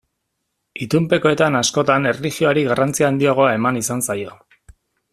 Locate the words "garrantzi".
2.71-3.07